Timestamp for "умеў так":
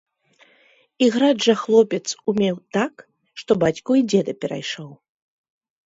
2.35-2.93